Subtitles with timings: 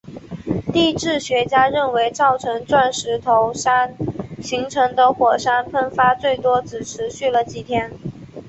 [0.73, 3.93] 地质学家认为造成钻石头山
[4.41, 7.91] 形成的火山喷发最多只持续了几天。